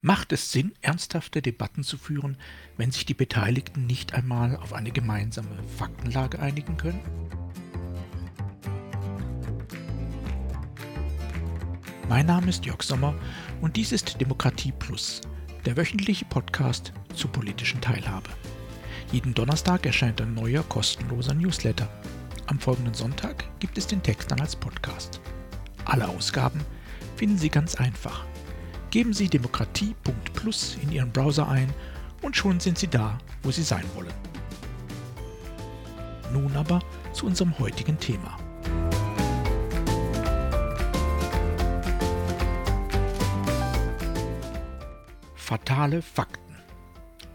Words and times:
Macht 0.00 0.32
es 0.32 0.52
Sinn, 0.52 0.74
ernsthafte 0.80 1.42
Debatten 1.42 1.82
zu 1.82 1.98
führen, 1.98 2.36
wenn 2.76 2.92
sich 2.92 3.04
die 3.04 3.14
Beteiligten 3.14 3.84
nicht 3.86 4.14
einmal 4.14 4.54
auf 4.54 4.72
eine 4.72 4.92
gemeinsame 4.92 5.60
Faktenlage 5.76 6.38
einigen 6.38 6.76
können? 6.76 7.00
Mein 12.08 12.26
Name 12.26 12.48
ist 12.48 12.64
Jörg 12.64 12.84
Sommer 12.84 13.12
und 13.60 13.74
dies 13.74 13.90
ist 13.90 14.20
Demokratie 14.20 14.70
Plus, 14.70 15.20
der 15.64 15.76
wöchentliche 15.76 16.26
Podcast 16.26 16.92
zur 17.16 17.32
politischen 17.32 17.80
Teilhabe. 17.80 18.30
Jeden 19.10 19.34
Donnerstag 19.34 19.84
erscheint 19.84 20.20
ein 20.20 20.32
neuer 20.32 20.62
kostenloser 20.62 21.34
Newsletter. 21.34 21.88
Am 22.46 22.60
folgenden 22.60 22.94
Sonntag 22.94 23.44
gibt 23.58 23.76
es 23.76 23.88
den 23.88 24.04
Text 24.04 24.30
dann 24.30 24.40
als 24.40 24.54
Podcast. 24.54 25.20
Alle 25.86 26.06
Ausgaben 26.06 26.60
finden 27.16 27.36
Sie 27.36 27.48
ganz 27.48 27.74
einfach 27.74 28.24
Geben 28.90 29.12
Sie 29.12 29.28
demokratie.plus 29.28 30.78
in 30.82 30.90
Ihren 30.90 31.12
Browser 31.12 31.46
ein 31.46 31.72
und 32.22 32.36
schon 32.36 32.58
sind 32.58 32.78
Sie 32.78 32.88
da, 32.88 33.18
wo 33.42 33.50
Sie 33.50 33.62
sein 33.62 33.84
wollen. 33.94 34.14
Nun 36.32 36.56
aber 36.56 36.80
zu 37.12 37.26
unserem 37.26 37.58
heutigen 37.58 37.98
Thema. 37.98 38.38
Fatale 45.34 46.00
Fakten. 46.02 46.56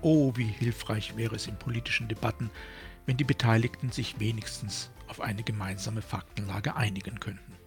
Oh, 0.02 0.33
wie 0.35 0.45
hilfreich 0.45 1.16
wäre 1.16 1.35
es 1.35 1.47
in 1.47 1.58
politischen 1.58 2.08
Debatten, 2.08 2.49
wenn 3.05 3.17
die 3.17 3.23
Beteiligten 3.23 3.91
sich 3.91 4.20
wenigstens 4.20 4.89
auf 5.08 5.22
eine 5.22 5.44
gemeinsame 5.44 6.02
Faktenlage 6.02 6.75
einigen 6.75 7.20
könnten. 7.20 7.62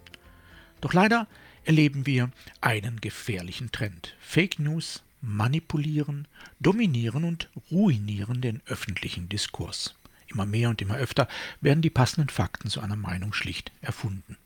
Doch 0.81 0.93
leider 0.93 1.27
erleben 1.65 2.07
wir 2.07 2.31
einen 2.61 3.01
gefährlichen 3.01 3.73
Trend. 3.73 4.15
Fake 4.21 4.59
News 4.59 5.03
manipulieren, 5.21 6.29
dominieren 6.61 7.25
und 7.25 7.51
ruinieren 7.71 8.41
den 8.41 8.63
öffentlichen 8.67 9.29
Diskurs. 9.29 9.95
Immer 10.29 10.47
mehr 10.47 10.71
und 10.71 10.83
immer 10.83 10.97
öfter 10.97 11.29
werden 11.61 11.83
die 11.83 11.91
passenden 11.91 12.29
Fakten 12.29 12.71
zu 12.71 12.81
einer 12.81 12.97
Meinung 12.97 13.33
schlicht 13.33 13.73
erfunden. 13.81 14.37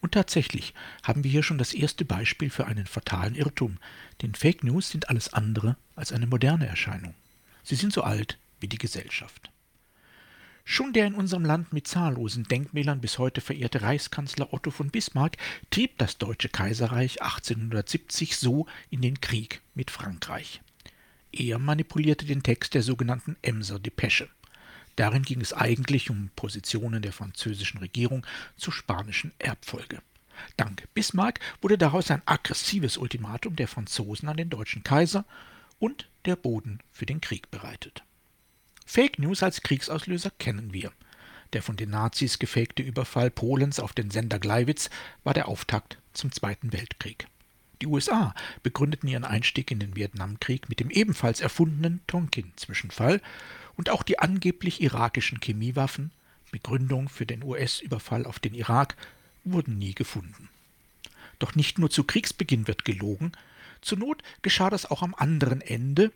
Und 0.00 0.12
tatsächlich 0.12 0.74
haben 1.04 1.22
wir 1.22 1.30
hier 1.30 1.44
schon 1.44 1.58
das 1.58 1.74
erste 1.74 2.04
Beispiel 2.04 2.50
für 2.50 2.66
einen 2.66 2.86
fatalen 2.86 3.36
Irrtum, 3.36 3.78
denn 4.20 4.34
Fake 4.34 4.64
News 4.64 4.90
sind 4.90 5.08
alles 5.08 5.32
andere 5.32 5.76
als 5.94 6.12
eine 6.12 6.26
moderne 6.26 6.66
Erscheinung. 6.66 7.14
Sie 7.62 7.76
sind 7.76 7.92
so 7.92 8.02
alt 8.02 8.38
wie 8.58 8.68
die 8.68 8.78
Gesellschaft. 8.78 9.51
Schon 10.64 10.92
der 10.92 11.06
in 11.06 11.14
unserem 11.14 11.44
Land 11.44 11.72
mit 11.72 11.88
zahllosen 11.88 12.44
Denkmälern 12.44 13.00
bis 13.00 13.18
heute 13.18 13.40
verehrte 13.40 13.82
Reichskanzler 13.82 14.52
Otto 14.52 14.70
von 14.70 14.90
Bismarck 14.90 15.36
trieb 15.70 15.98
das 15.98 16.18
Deutsche 16.18 16.48
Kaiserreich 16.48 17.20
1870 17.20 18.36
so 18.36 18.66
in 18.88 19.02
den 19.02 19.20
Krieg 19.20 19.60
mit 19.74 19.90
Frankreich. 19.90 20.60
Er 21.32 21.58
manipulierte 21.58 22.26
den 22.26 22.42
Text 22.42 22.74
der 22.74 22.82
sogenannten 22.82 23.36
Emser 23.42 23.78
Depesche. 23.78 24.28
Darin 24.96 25.22
ging 25.22 25.40
es 25.40 25.52
eigentlich 25.52 26.10
um 26.10 26.30
Positionen 26.36 27.02
der 27.02 27.12
französischen 27.12 27.78
Regierung 27.78 28.26
zur 28.56 28.72
spanischen 28.72 29.32
Erbfolge. 29.38 30.00
Dank 30.56 30.86
Bismarck 30.94 31.40
wurde 31.60 31.78
daraus 31.78 32.10
ein 32.10 32.22
aggressives 32.26 32.98
Ultimatum 32.98 33.56
der 33.56 33.68
Franzosen 33.68 34.28
an 34.28 34.36
den 34.36 34.50
deutschen 34.50 34.84
Kaiser 34.84 35.24
und 35.78 36.08
der 36.24 36.36
Boden 36.36 36.78
für 36.92 37.06
den 37.06 37.20
Krieg 37.20 37.50
bereitet. 37.50 38.04
Fake 38.94 39.18
News 39.18 39.42
als 39.42 39.62
Kriegsauslöser 39.62 40.30
kennen 40.38 40.74
wir. 40.74 40.92
Der 41.54 41.62
von 41.62 41.76
den 41.76 41.88
Nazis 41.88 42.38
gefakte 42.38 42.82
Überfall 42.82 43.30
Polens 43.30 43.80
auf 43.80 43.94
den 43.94 44.10
Sender 44.10 44.38
Gleiwitz 44.38 44.90
war 45.24 45.32
der 45.32 45.48
Auftakt 45.48 45.96
zum 46.12 46.30
Zweiten 46.30 46.74
Weltkrieg. 46.74 47.26
Die 47.80 47.86
USA 47.86 48.34
begründeten 48.62 49.08
ihren 49.08 49.24
Einstieg 49.24 49.70
in 49.70 49.78
den 49.78 49.96
Vietnamkrieg 49.96 50.68
mit 50.68 50.78
dem 50.78 50.90
ebenfalls 50.90 51.40
erfundenen 51.40 52.02
Tonkin-Zwischenfall 52.06 53.22
und 53.78 53.88
auch 53.88 54.02
die 54.02 54.18
angeblich 54.18 54.82
irakischen 54.82 55.40
Chemiewaffen, 55.40 56.10
Begründung 56.50 57.08
für 57.08 57.24
den 57.24 57.42
US-Überfall 57.44 58.26
auf 58.26 58.40
den 58.40 58.52
Irak, 58.52 58.96
wurden 59.42 59.78
nie 59.78 59.94
gefunden. 59.94 60.50
Doch 61.38 61.54
nicht 61.54 61.78
nur 61.78 61.88
zu 61.88 62.04
Kriegsbeginn 62.04 62.68
wird 62.68 62.84
gelogen, 62.84 63.32
zur 63.82 63.98
Not 63.98 64.22
geschah 64.42 64.70
das 64.70 64.90
auch 64.90 65.02
am 65.02 65.14
anderen 65.14 65.60
Ende 65.60 66.12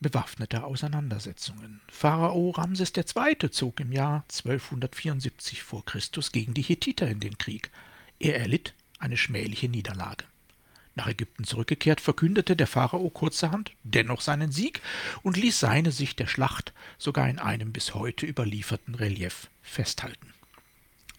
bewaffneter 0.00 0.64
Auseinandersetzungen. 0.64 1.80
Pharao 1.90 2.50
Ramses 2.50 2.92
II. 2.96 3.50
zog 3.50 3.80
im 3.80 3.92
Jahr 3.92 4.24
1274 4.30 5.62
vor 5.62 5.84
Christus 5.84 6.32
gegen 6.32 6.54
die 6.54 6.62
Hethiter 6.62 7.06
in 7.08 7.20
den 7.20 7.36
Krieg. 7.38 7.70
Er 8.18 8.40
erlitt 8.40 8.74
eine 8.98 9.16
schmähliche 9.16 9.68
Niederlage. 9.68 10.24
Nach 10.94 11.06
Ägypten 11.06 11.44
zurückgekehrt, 11.44 12.00
verkündete 12.00 12.56
der 12.56 12.66
Pharao 12.66 13.08
kurzerhand 13.10 13.72
dennoch 13.84 14.20
seinen 14.20 14.50
Sieg 14.52 14.82
und 15.22 15.36
ließ 15.36 15.58
seine 15.60 15.92
Sicht 15.92 16.18
der 16.18 16.26
Schlacht 16.26 16.72
sogar 16.98 17.28
in 17.28 17.38
einem 17.38 17.72
bis 17.72 17.94
heute 17.94 18.26
überlieferten 18.26 18.94
Relief 18.94 19.48
festhalten. 19.62 20.34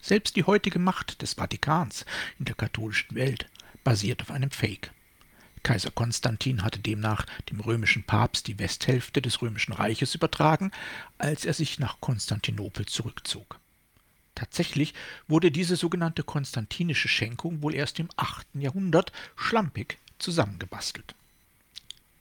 Selbst 0.01 0.35
die 0.35 0.43
heutige 0.43 0.79
Macht 0.79 1.21
des 1.21 1.35
Vatikans 1.35 2.05
in 2.39 2.45
der 2.45 2.55
katholischen 2.55 3.15
Welt 3.15 3.47
basiert 3.83 4.21
auf 4.21 4.31
einem 4.31 4.51
Fake. 4.51 4.91
Kaiser 5.63 5.91
Konstantin 5.91 6.63
hatte 6.63 6.79
demnach 6.79 7.25
dem 7.49 7.59
römischen 7.59 8.03
Papst 8.03 8.47
die 8.47 8.57
Westhälfte 8.57 9.21
des 9.21 9.41
römischen 9.41 9.73
Reiches 9.73 10.15
übertragen, 10.15 10.71
als 11.17 11.45
er 11.45 11.53
sich 11.53 11.79
nach 11.79 12.01
Konstantinopel 12.01 12.85
zurückzog. 12.85 13.59
Tatsächlich 14.33 14.93
wurde 15.27 15.51
diese 15.51 15.75
sogenannte 15.75 16.23
konstantinische 16.23 17.07
Schenkung 17.07 17.61
wohl 17.61 17.75
erst 17.75 17.99
im 17.99 18.09
8. 18.15 18.47
Jahrhundert 18.55 19.11
schlampig 19.35 19.99
zusammengebastelt. 20.19 21.15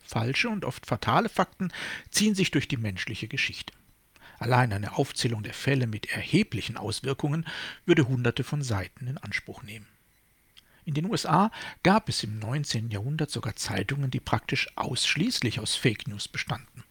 Falsche 0.03 0.49
und 0.49 0.65
oft 0.65 0.87
fatale 0.87 1.29
Fakten 1.29 1.73
ziehen 2.11 2.35
sich 2.35 2.51
durch 2.51 2.67
die 2.67 2.77
menschliche 2.77 3.29
Geschichte. 3.29 3.73
Allein 4.39 4.73
eine 4.73 4.97
Aufzählung 4.97 5.43
der 5.43 5.55
Fälle 5.55 5.87
mit 5.87 6.07
erheblichen 6.07 6.77
Auswirkungen 6.77 7.47
würde 7.87 8.09
Hunderte 8.09 8.43
von 8.43 8.63
Seiten 8.63 9.07
in 9.07 9.19
Anspruch 9.19 9.63
nehmen. 9.63 9.87
In 10.85 10.95
den 10.95 11.07
USA 11.07 11.51
gab 11.83 12.09
es 12.09 12.25
im 12.25 12.39
19. 12.39 12.91
Jahrhundert 12.91 13.31
sogar 13.31 13.57
Zeitungen, 13.57 14.11
die 14.11 14.21
praktisch 14.21 14.69
ausschließlich 14.77 15.61
aus 15.61 15.77
Fake 15.77 16.09
News 16.09 16.29
bestanden. 16.29 16.85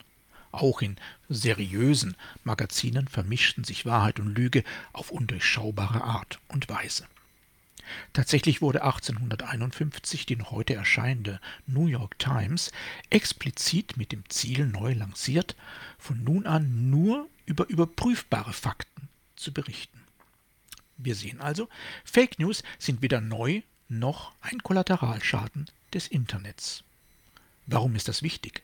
Auch 0.52 0.82
in 0.82 0.96
seriösen 1.28 2.16
Magazinen 2.44 3.08
vermischten 3.08 3.64
sich 3.64 3.86
Wahrheit 3.86 4.20
und 4.20 4.36
Lüge 4.36 4.64
auf 4.94 5.12
undurchschaubare 5.12 6.04
Art 6.04 6.40
und 6.48 6.70
Weise. 6.70 7.06
Tatsächlich 8.14 8.62
wurde 8.62 8.84
1851 8.84 10.26
die 10.26 10.36
noch 10.36 10.52
heute 10.52 10.76
erscheinende 10.76 11.40
New 11.66 11.88
York 11.88 12.20
Times 12.20 12.72
explizit 13.10 13.98
mit 13.98 14.12
dem 14.12 14.28
Ziel 14.30 14.68
neu 14.68 14.94
lanciert, 14.94 15.56
von 15.98 16.24
nun 16.24 16.46
an 16.46 16.90
nur 16.90 17.28
über 17.46 17.68
überprüfbare 17.68 18.54
Fakten 18.54 19.10
zu 19.36 19.52
berichten. 19.52 20.00
Wir 20.98 21.16
sehen 21.16 21.42
also, 21.42 21.70
Fake 22.04 22.40
News 22.40 22.62
sind 22.78 23.02
weder 23.02 23.22
neu 23.22 23.62
noch 23.90 24.32
ein 24.42 24.62
Kollateralschaden 24.64 25.66
des 25.94 26.08
Internets. 26.08 26.84
Warum 27.66 27.96
ist 27.96 28.08
das 28.08 28.24
wichtig? 28.24 28.64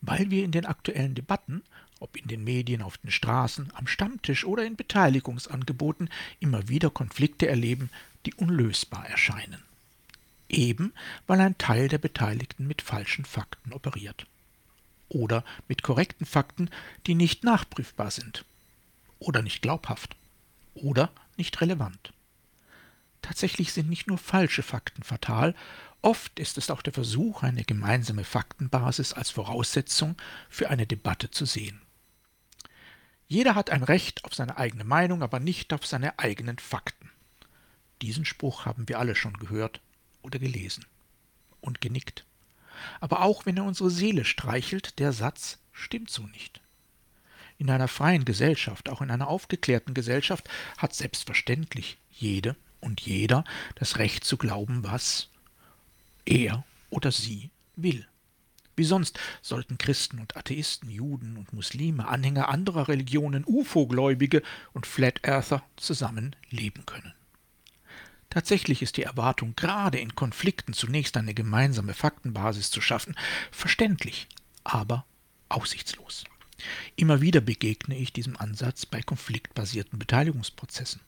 Weil 0.00 0.30
wir 0.30 0.44
in 0.44 0.52
den 0.52 0.66
aktuellen 0.66 1.14
Debatten, 1.14 1.62
ob 2.00 2.16
in 2.16 2.28
den 2.28 2.44
Medien, 2.44 2.82
auf 2.82 2.98
den 2.98 3.10
Straßen, 3.10 3.72
am 3.74 3.86
Stammtisch 3.86 4.44
oder 4.44 4.64
in 4.64 4.76
Beteiligungsangeboten, 4.76 6.08
immer 6.40 6.68
wieder 6.68 6.90
Konflikte 6.90 7.48
erleben, 7.48 7.90
die 8.26 8.34
unlösbar 8.34 9.06
erscheinen. 9.08 9.62
Eben 10.48 10.92
weil 11.26 11.40
ein 11.40 11.58
Teil 11.58 11.88
der 11.88 11.98
Beteiligten 11.98 12.66
mit 12.66 12.82
falschen 12.82 13.24
Fakten 13.24 13.72
operiert. 13.72 14.26
Oder 15.08 15.44
mit 15.68 15.82
korrekten 15.82 16.26
Fakten, 16.26 16.70
die 17.06 17.14
nicht 17.14 17.44
nachprüfbar 17.44 18.10
sind. 18.10 18.44
Oder 19.18 19.42
nicht 19.42 19.62
glaubhaft. 19.62 20.16
Oder 20.74 21.10
nicht 21.36 21.60
relevant. 21.60 22.12
Tatsächlich 23.22 23.72
sind 23.72 23.88
nicht 23.88 24.06
nur 24.06 24.18
falsche 24.18 24.62
Fakten 24.62 25.02
fatal, 25.02 25.54
oft 26.02 26.38
ist 26.38 26.58
es 26.58 26.70
auch 26.70 26.82
der 26.82 26.92
Versuch, 26.92 27.42
eine 27.42 27.64
gemeinsame 27.64 28.24
Faktenbasis 28.24 29.12
als 29.12 29.30
Voraussetzung 29.30 30.16
für 30.48 30.70
eine 30.70 30.86
Debatte 30.86 31.30
zu 31.30 31.44
sehen. 31.44 31.80
Jeder 33.28 33.54
hat 33.54 33.70
ein 33.70 33.84
Recht 33.84 34.24
auf 34.24 34.34
seine 34.34 34.56
eigene 34.56 34.84
Meinung, 34.84 35.22
aber 35.22 35.38
nicht 35.38 35.72
auf 35.72 35.86
seine 35.86 36.18
eigenen 36.18 36.58
Fakten. 36.58 37.10
Diesen 38.02 38.24
Spruch 38.24 38.64
haben 38.64 38.88
wir 38.88 38.98
alle 38.98 39.14
schon 39.14 39.34
gehört 39.34 39.80
oder 40.22 40.38
gelesen 40.38 40.84
und 41.60 41.80
genickt. 41.80 42.24
Aber 42.98 43.22
auch 43.22 43.46
wenn 43.46 43.58
er 43.58 43.64
unsere 43.64 43.90
Seele 43.90 44.24
streichelt, 44.24 44.98
der 44.98 45.12
Satz 45.12 45.58
stimmt 45.72 46.10
so 46.10 46.26
nicht. 46.28 46.60
In 47.58 47.70
einer 47.70 47.88
freien 47.88 48.24
Gesellschaft, 48.24 48.88
auch 48.88 49.02
in 49.02 49.10
einer 49.10 49.28
aufgeklärten 49.28 49.92
Gesellschaft, 49.92 50.48
hat 50.78 50.94
selbstverständlich 50.94 51.98
jede 52.10 52.56
und 52.80 53.00
jeder 53.00 53.44
das 53.74 53.98
Recht 53.98 54.24
zu 54.24 54.36
glauben, 54.36 54.84
was 54.84 55.28
er 56.24 56.64
oder 56.90 57.12
sie 57.12 57.50
will. 57.76 58.06
Wie 58.76 58.84
sonst 58.84 59.18
sollten 59.42 59.78
Christen 59.78 60.20
und 60.20 60.36
Atheisten, 60.36 60.88
Juden 60.88 61.36
und 61.36 61.52
Muslime, 61.52 62.08
Anhänger 62.08 62.48
anderer 62.48 62.88
Religionen, 62.88 63.44
UFO-Gläubige 63.46 64.42
und 64.72 64.86
Flat 64.86 65.20
Earther 65.22 65.62
zusammen 65.76 66.34
leben 66.48 66.86
können. 66.86 67.12
Tatsächlich 68.30 68.80
ist 68.80 68.96
die 68.96 69.02
Erwartung, 69.02 69.54
gerade 69.56 69.98
in 69.98 70.14
Konflikten 70.14 70.72
zunächst 70.72 71.16
eine 71.16 71.34
gemeinsame 71.34 71.94
Faktenbasis 71.94 72.70
zu 72.70 72.80
schaffen, 72.80 73.16
verständlich, 73.50 74.28
aber 74.62 75.04
aussichtslos. 75.48 76.24
Immer 76.94 77.20
wieder 77.20 77.40
begegne 77.40 77.96
ich 77.96 78.12
diesem 78.12 78.36
Ansatz 78.36 78.86
bei 78.86 79.02
konfliktbasierten 79.02 79.98
Beteiligungsprozessen. 79.98 81.00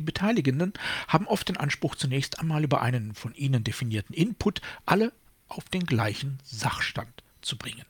Die 0.00 0.06
Beteiligenden 0.06 0.72
haben 1.08 1.26
oft 1.26 1.50
den 1.50 1.58
Anspruch, 1.58 1.94
zunächst 1.94 2.38
einmal 2.38 2.64
über 2.64 2.80
einen 2.80 3.14
von 3.14 3.34
ihnen 3.34 3.64
definierten 3.64 4.14
Input 4.14 4.62
alle 4.86 5.12
auf 5.46 5.64
den 5.64 5.84
gleichen 5.84 6.38
Sachstand 6.42 7.22
zu 7.42 7.58
bringen. 7.58 7.84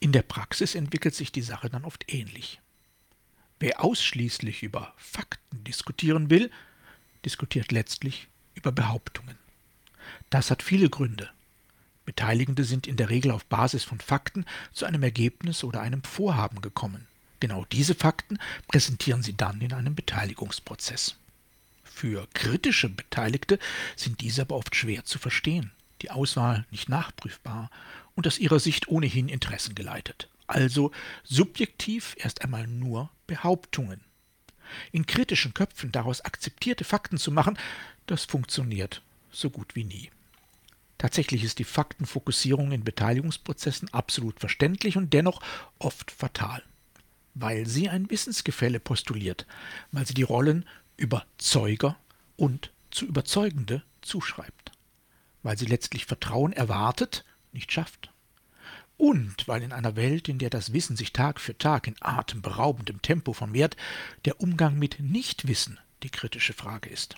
In 0.00 0.12
der 0.12 0.20
Praxis 0.20 0.74
entwickelt 0.74 1.14
sich 1.14 1.32
die 1.32 1.40
Sache 1.40 1.70
dann 1.70 1.86
oft 1.86 2.12
ähnlich. 2.12 2.60
Wer 3.58 3.82
ausschließlich 3.82 4.62
über 4.62 4.92
Fakten 4.98 5.64
diskutieren 5.64 6.28
will, 6.28 6.50
diskutiert 7.24 7.72
letztlich 7.72 8.28
über 8.52 8.70
Behauptungen. 8.70 9.38
Das 10.28 10.50
hat 10.50 10.62
viele 10.62 10.90
Gründe. 10.90 11.30
Beteiligende 12.04 12.64
sind 12.64 12.86
in 12.86 12.98
der 12.98 13.08
Regel 13.08 13.30
auf 13.30 13.46
Basis 13.46 13.82
von 13.82 13.98
Fakten 13.98 14.44
zu 14.74 14.84
einem 14.84 15.02
Ergebnis 15.02 15.64
oder 15.64 15.80
einem 15.80 16.04
Vorhaben 16.04 16.60
gekommen. 16.60 17.08
Genau 17.42 17.64
diese 17.72 17.96
Fakten 17.96 18.38
präsentieren 18.68 19.24
sie 19.24 19.36
dann 19.36 19.60
in 19.60 19.72
einem 19.72 19.96
Beteiligungsprozess. 19.96 21.16
Für 21.82 22.28
kritische 22.34 22.88
Beteiligte 22.88 23.58
sind 23.96 24.20
diese 24.20 24.42
aber 24.42 24.54
oft 24.54 24.76
schwer 24.76 25.04
zu 25.04 25.18
verstehen, 25.18 25.72
die 26.02 26.12
Auswahl 26.12 26.64
nicht 26.70 26.88
nachprüfbar 26.88 27.68
und 28.14 28.28
aus 28.28 28.38
ihrer 28.38 28.60
Sicht 28.60 28.86
ohnehin 28.86 29.28
interessengeleitet. 29.28 30.28
Also 30.46 30.92
subjektiv 31.24 32.14
erst 32.16 32.42
einmal 32.42 32.68
nur 32.68 33.10
Behauptungen. 33.26 34.02
In 34.92 35.04
kritischen 35.04 35.52
Köpfen 35.52 35.90
daraus 35.90 36.20
akzeptierte 36.20 36.84
Fakten 36.84 37.18
zu 37.18 37.32
machen, 37.32 37.58
das 38.06 38.24
funktioniert 38.24 39.02
so 39.32 39.50
gut 39.50 39.74
wie 39.74 39.82
nie. 39.82 40.12
Tatsächlich 40.96 41.42
ist 41.42 41.58
die 41.58 41.64
Faktenfokussierung 41.64 42.70
in 42.70 42.84
Beteiligungsprozessen 42.84 43.92
absolut 43.92 44.38
verständlich 44.38 44.96
und 44.96 45.12
dennoch 45.12 45.42
oft 45.80 46.12
fatal, 46.12 46.62
weil 47.34 47.66
sie 47.66 47.88
ein 47.88 48.10
Wissensgefälle 48.10 48.80
postuliert, 48.80 49.46
weil 49.90 50.06
sie 50.06 50.14
die 50.14 50.22
Rollen 50.22 50.66
Überzeuger 50.96 51.96
und 52.36 52.72
zu 52.90 53.06
Überzeugende 53.06 53.82
zuschreibt, 54.02 54.72
weil 55.42 55.56
sie 55.56 55.66
letztlich 55.66 56.06
Vertrauen 56.06 56.52
erwartet, 56.52 57.24
nicht 57.52 57.72
schafft. 57.72 58.10
Und 58.98 59.48
weil 59.48 59.62
in 59.62 59.72
einer 59.72 59.96
Welt, 59.96 60.28
in 60.28 60.38
der 60.38 60.50
das 60.50 60.72
Wissen 60.72 60.96
sich 60.96 61.12
Tag 61.12 61.40
für 61.40 61.56
Tag 61.56 61.86
in 61.86 61.96
atemberaubendem 62.00 63.02
Tempo 63.02 63.32
vermehrt, 63.32 63.76
der 64.26 64.40
Umgang 64.40 64.78
mit 64.78 65.00
Nichtwissen 65.00 65.80
die 66.02 66.10
kritische 66.10 66.52
Frage 66.52 66.88
ist 66.88 67.16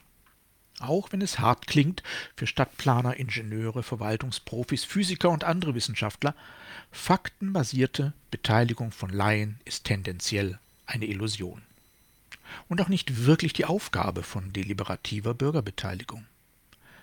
auch 0.81 1.13
wenn 1.13 1.23
es 1.23 1.39
hart 1.39 1.67
klingt 1.67 2.03
für 2.37 2.47
Stadtplaner, 2.47 3.17
Ingenieure, 3.17 3.83
Verwaltungsprofis, 3.83 4.85
Physiker 4.85 5.31
und 5.31 5.45
andere 5.45 5.75
Wissenschaftler, 5.75 6.35
faktenbasierte 6.91 8.13
Beteiligung 8.31 8.93
von 8.93 9.11
Laien 9.11 9.59
ist 9.65 9.85
tendenziell 9.85 10.59
eine 10.87 11.07
Illusion. 11.07 11.63
Und 12.69 12.81
auch 12.81 12.89
nicht 12.89 13.25
wirklich 13.25 13.53
die 13.53 13.65
Aufgabe 13.65 14.23
von 14.23 14.53
deliberativer 14.53 15.35
Bürgerbeteiligung. 15.35 16.27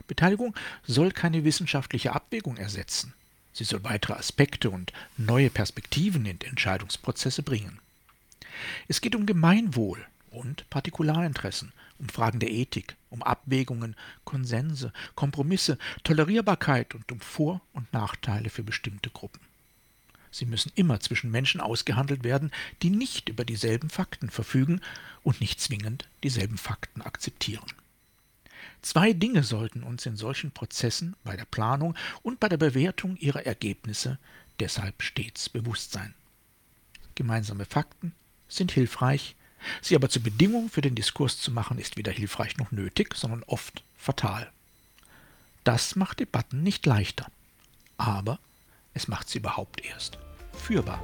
Beteiligung 0.08 0.56
soll 0.86 1.12
keine 1.12 1.44
wissenschaftliche 1.44 2.14
Abwägung 2.14 2.58
ersetzen. 2.58 3.14
Sie 3.54 3.64
soll 3.64 3.84
weitere 3.84 4.14
Aspekte 4.14 4.70
und 4.70 4.94
neue 5.18 5.50
Perspektiven 5.50 6.26
in 6.26 6.40
Entscheidungsprozesse 6.40 7.44
bringen. 7.44 7.80
Es 8.88 9.02
geht 9.02 9.16
um 9.16 9.26
Gemeinwohl 9.26 10.06
und 10.32 10.70
Partikularinteressen, 10.70 11.72
um 12.00 12.10
Fragen 12.10 12.40
der 12.40 12.52
Ethik, 12.52 12.96
um 13.10 13.22
Abwägungen, 13.22 13.96
Konsense, 14.24 14.92
Kompromisse, 15.16 15.78
Tolerierbarkeit 16.04 16.96
und 16.96 17.12
um 17.12 17.20
Vor- 17.20 17.62
und 17.74 17.92
Nachteile 17.94 18.50
für 18.50 18.64
bestimmte 18.64 19.10
Gruppen. 19.10 19.42
Sie 20.32 20.46
müssen 20.46 20.72
immer 20.76 21.00
zwischen 21.02 21.30
Menschen 21.30 21.60
ausgehandelt 21.60 22.24
werden, 22.24 22.52
die 22.82 22.90
nicht 22.90 23.30
über 23.30 23.44
dieselben 23.44 23.90
Fakten 23.90 24.30
verfügen 24.30 24.82
und 25.24 25.42
nicht 25.42 25.60
zwingend 25.60 26.08
dieselben 26.24 26.58
Fakten 26.58 27.02
akzeptieren. 27.02 27.68
Zwei 28.82 29.14
Dinge 29.14 29.44
sollten 29.44 29.84
uns 29.84 30.06
in 30.06 30.16
solchen 30.16 30.52
Prozessen 30.52 31.16
bei 31.24 31.36
der 31.36 31.46
Planung 31.46 31.96
und 32.24 32.40
bei 32.40 32.50
der 32.50 32.58
Bewertung 32.58 33.18
ihrer 33.18 33.46
Ergebnisse 33.46 34.18
deshalb 34.60 35.04
stets 35.04 35.50
bewusst 35.50 35.92
sein. 35.92 36.16
Gemeinsame 37.16 37.66
Fakten 37.66 38.14
sind 38.48 38.72
hilfreich, 38.72 39.36
Sie 39.82 39.96
aber 39.96 40.10
zur 40.10 40.24
Bedingung 40.24 40.70
für 40.70 40.82
den 40.82 40.96
Diskurs 40.96 41.40
zu 41.40 41.52
machen, 41.52 41.78
ist 41.78 41.98
weder 41.98 42.12
hilfreich 42.12 42.58
noch 42.58 42.72
nötig, 42.72 43.16
sondern 43.16 43.44
oft 43.44 43.84
fatal. 43.98 44.52
Das 45.64 45.96
macht 45.96 46.20
Debatten 46.20 46.64
nicht 46.64 46.86
leichter, 46.86 47.28
aber 47.98 48.40
es 48.94 49.08
macht 49.08 49.30
sie 49.30 49.38
überhaupt 49.38 49.84
erst 49.86 50.18
führbar. 50.54 51.02